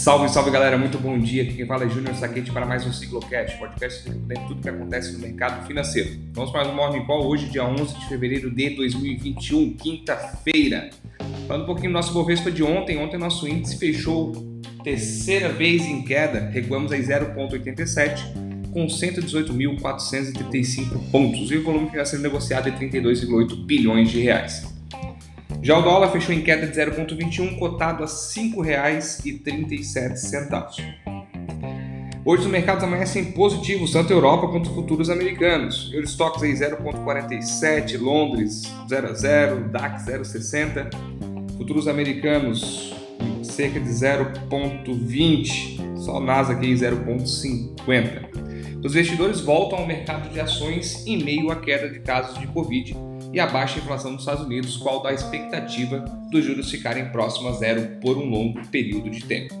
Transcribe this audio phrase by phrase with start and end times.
[0.00, 1.42] Salve, salve galera, muito bom dia.
[1.42, 5.12] Aqui quem fala é Júnior Saquete para mais um Ciclocast, podcast de tudo que acontece
[5.12, 6.18] no mercado financeiro.
[6.32, 10.88] Vamos para um Morning Call hoje, dia 11 de fevereiro de 2021, quinta-feira.
[11.46, 14.32] Falando um pouquinho do nosso Bovespa de ontem, ontem nosso índice fechou
[14.82, 18.22] terceira vez em queda, recuamos em 0,87
[18.72, 24.79] com 118.435 pontos e o volume financeiro negociado é 32,8 bilhões de reais.
[25.62, 30.82] Já o dólar fechou em queda de 0,21, cotado a R$ 5,37.
[32.24, 35.90] Hoje os mercados amanhecem positivos, tanto Europa quanto futuros americanos.
[35.92, 40.88] Eurostox aí 0,47, Londres 0 a 0, DAX 0,60,
[41.58, 42.94] futuros americanos
[43.42, 48.30] cerca de 0,20, só o Nasdaq aí 0,50.
[48.82, 53.09] Os investidores voltam ao mercado de ações em meio à queda de casos de Covid
[53.32, 55.98] e a baixa inflação nos Estados Unidos, qual dá a expectativa
[56.30, 59.54] dos juros ficarem próximos a zero por um longo período de tempo.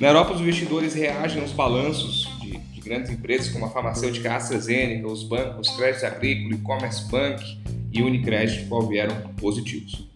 [0.00, 5.06] Na Europa, os investidores reagem aos balanços de, de grandes empresas como a farmacêutica AstraZeneca,
[5.06, 7.58] os bancos Crédito Agrícola, E-Commerce Bank
[7.92, 10.08] e Unicredit, qual vieram positivos.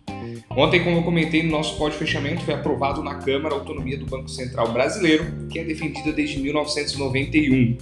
[0.50, 4.06] Ontem, como eu comentei no nosso pódio fechamento, foi aprovado na Câmara a autonomia do
[4.06, 7.77] Banco Central Brasileiro, que é defendida desde 1991.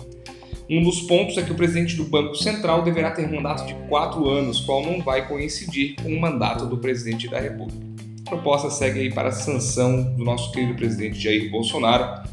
[0.75, 4.27] Um dos pontos é que o presidente do Banco Central deverá ter mandato de quatro
[4.27, 7.79] anos, qual não vai coincidir com o mandato do presidente da República.
[8.27, 12.27] A proposta segue aí para a sanção do nosso querido presidente Jair Bolsonaro.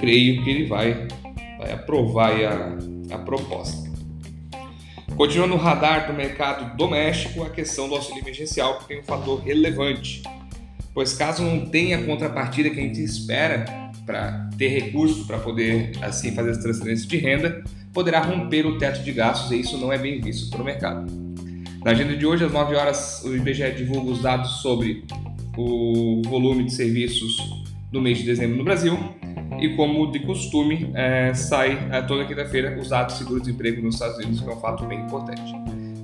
[0.00, 1.06] Creio que ele vai,
[1.58, 3.86] vai aprovar a, a proposta.
[5.14, 10.22] Continua no radar do mercado doméstico a questão do auxílio emergencial, tem um fator relevante,
[10.94, 15.92] pois caso não tenha a contrapartida que a gente espera, para ter recurso para poder
[16.02, 19.92] assim fazer as transferências de renda, poderá romper o teto de gastos e isso não
[19.92, 21.10] é bem visto pelo mercado.
[21.84, 25.04] Na agenda de hoje, às 9 horas, o IBGE divulga os dados sobre
[25.56, 27.36] o volume de serviços
[27.92, 28.98] no mês de dezembro no Brasil
[29.60, 34.16] e, como de costume, é, sai é, toda quinta-feira os dados de seguro-desemprego nos Estados
[34.18, 35.54] Unidos, que é um fato bem importante.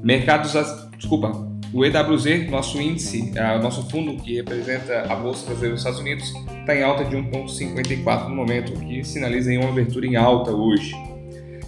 [0.02, 0.52] Mercados,
[0.96, 1.32] desculpa,
[1.72, 6.32] o EWZ, nosso índice, uh, nosso fundo que representa a Bolsa Brasileira dos Estados Unidos,
[6.60, 10.94] está em alta de 1,54 no momento, o que sinaliza uma abertura em alta hoje.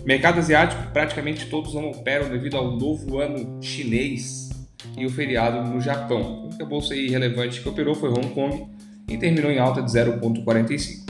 [0.04, 4.50] Mercado asiático, praticamente todos não operam devido ao novo ano chinês
[4.96, 6.42] e o feriado no Japão.
[6.42, 8.66] A única bolsa irrelevante que operou foi Hong Kong
[9.08, 11.01] e terminou em alta de 0,45.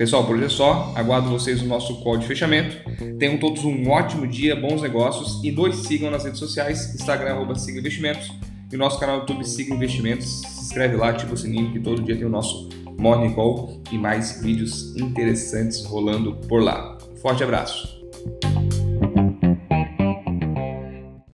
[0.00, 0.94] Pessoal, por hoje é só.
[0.96, 2.74] Aguardo vocês no nosso call de fechamento.
[3.18, 7.54] Tenham todos um ótimo dia, bons negócios e nos sigam nas redes sociais, Instagram, arroba
[7.54, 8.32] Siga Investimentos
[8.72, 10.40] e nosso canal do YouTube Siga Investimentos.
[10.40, 13.98] Se inscreve lá, ativa o sininho que todo dia tem o nosso Morning Call e
[13.98, 16.96] mais vídeos interessantes rolando por lá.
[17.20, 17.99] Forte abraço!